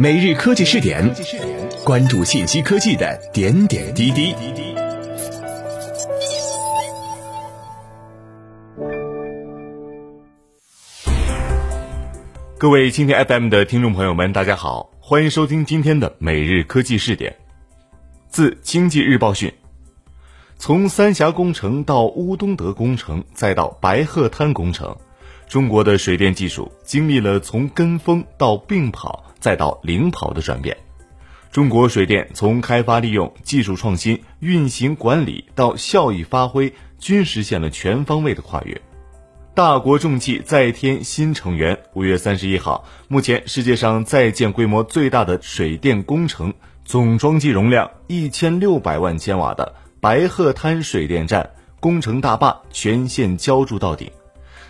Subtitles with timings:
[0.00, 1.12] 每日科技试点，
[1.84, 4.32] 关注信息科技的点点滴滴。
[12.56, 17.36] 各位蜻蜓 FM 的听众朋友们，大家好，欢迎收听今天的每日科技试点。
[18.28, 19.52] 自经济日报讯，
[20.58, 24.96] 从三峡工程到乌东德工程，再到白鹤滩工程。
[25.48, 30.76] 中国的水电技术经历了从跟风到并跑再到领跑的转变，
[31.50, 38.80] 中国水电从开发利用、技术创新、运行管理到效益发挥，均实现了全方位的跨越。
[39.54, 41.76] 大国重器再添新成员。
[41.94, 51.50] 五月三十一号，目前世界上在建规模最大的水电工程，总装机容量一千六百万千瓦的白鹤滩水电站
[51.80, 54.08] 工程大坝全线浇筑到顶。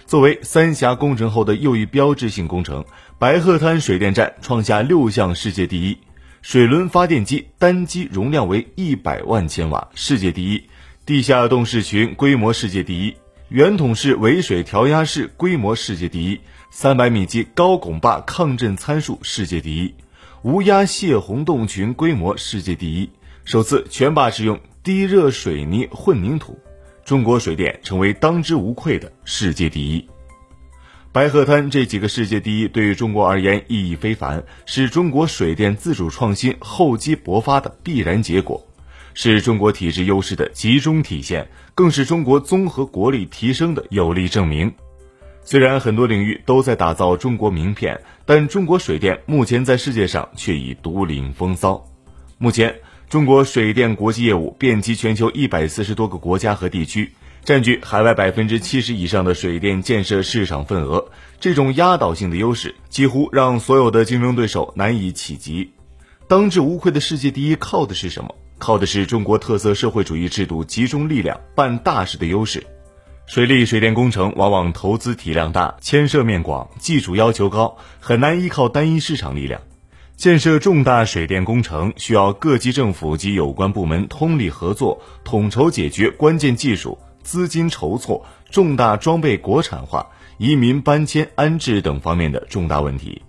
[0.07, 2.83] 作为三峡工程后的又一标志性工程，
[3.21, 5.99] 白鹤滩水电站创下六项世界第一：
[6.41, 10.63] 水轮发电机单机容量为一百万千瓦，世界第一；
[11.05, 13.17] 地下洞室群规模世界第一；
[13.49, 16.39] 圆筒式尾水调压室规模世界第一；
[16.71, 19.95] 三百米级高拱坝抗震参数世界第一；
[20.43, 23.09] 无压泄洪洞群规模世界第一；
[23.45, 26.57] 首次全坝使用低热水泥混凝土。
[27.05, 30.09] 中国水电成为当之无愧的世界第一。
[31.19, 38.65] 白鹤滩这几个世界第一对于中国而言意义非凡，是中国水电自主创新厚积薄发的必然结果，
[39.15, 44.73] 是中国体制优势的集中体现，更是中国综合国力提升的有力证明。
[45.43, 51.85] 虽然很多领域都在打造中国名片，但中国水电目前在世界上却已独领风骚。
[52.39, 52.77] 目前。
[53.09, 57.11] 中国水电国际业务遍及全球一百四十多个国家和地区，
[57.49, 61.09] 占据海外百分之七十以上的水电建设市场份额。
[61.41, 65.71] 这种压倒性的优势，几乎让所有的竞争对手难以企及。
[66.27, 68.35] 当之无愧的世界第一，靠的是什么？
[68.59, 72.67] 靠的是中国特色社会主义制度集中力量办大事的优势。
[73.25, 79.59] 水利水电工程往往投资体量大、牵涉面广、技术要求高，很难依靠单一市场力量。
[80.19, 90.07] 建设重大水电工程需要各级政府及有关部门通力合作，统筹解决关键技术、资金筹措、重大装备国产化、
[90.39, 93.21] 移民搬迁安置等方面的重大问题。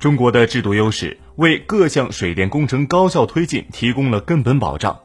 [0.00, 4.98] 中国的制度优势为各项水电工程高效推进提供了根本保障。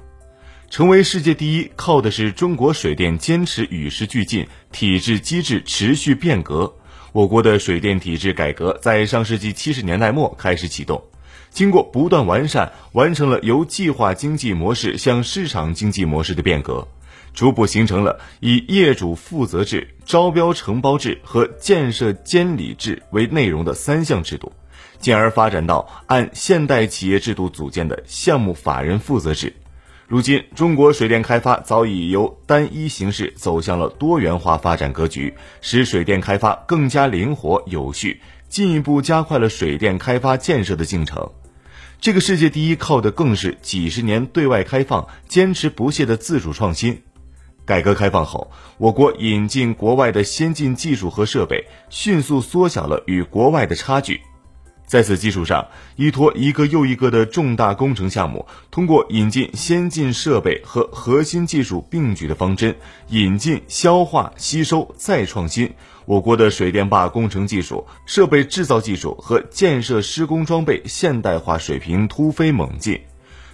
[0.71, 6.73] 成为世界第一，靠的是中国水电坚持与时俱进，体制机制持续变革。
[7.11, 11.03] 我国的水电体制改革在上世纪七十年代末开始启动。
[11.51, 16.87] 经过不断完善，完成了由计划经济模式向市场经济模式的变革，
[17.33, 24.51] 逐步形成了以业主负责制、招标承包制和建设监理制为内容的三项制度，
[24.99, 29.53] 进而发展到按现代企业制度组建的项目法人负责制。
[30.07, 38.19] 如今，中国水电开发早已由单一形式走向了多元化发展格局，使水电开发更加灵活有序。
[38.49, 41.29] 进一步加快了水电开发建设的进程，
[42.01, 47.03] 这个世界第一靠的更是几十年对外开放、坚持不懈的自主创新。
[47.69, 48.49] 改革开放后，
[48.79, 54.19] 我国引进国外的先进技术和设备，迅速缩小了与国外的差距。
[54.87, 62.75] 在此基础上，依托一个又一个的重大工程项目，通过引进先进设备和核心技术并举的方针，
[63.09, 65.71] 引进、消化、吸收、再创新，
[66.05, 72.99] 我国的水电坝工程技术、设备制造技术和建设施工装备现代化水平突飞猛进。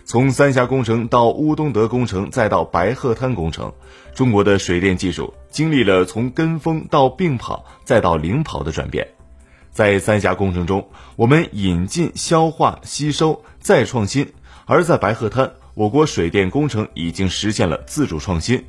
[0.07, 3.73] 从三峡工程到乌东德工程，再到白鹤滩工程，
[4.13, 9.07] 中国的水电技术经历了从跟风到并跑，再到领跑的转变。
[9.71, 14.27] 在三峡工程中，我们引进、消化、吸收、再创新；
[14.66, 18.63] 而在白鹤滩，我国水电工程已经实现了自主创新。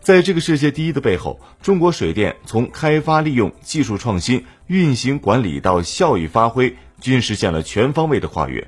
[0.00, 8.66] 在这个世界第一的背后，中国水电从开发利用、技术创新、运行管理到效益发挥，均实现了全方位的跨越。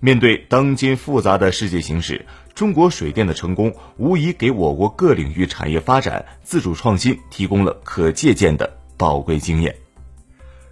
[0.00, 2.24] 面对当今复杂的世界形势，
[2.54, 9.74] 中国水电的成功无疑给我国各领域产业发展、自主创新提供了可借鉴的宝贵经验。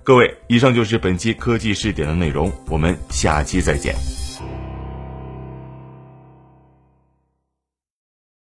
[0.05, 4.26] 各位，以上就是本期科技试点的内容，我们下期再见。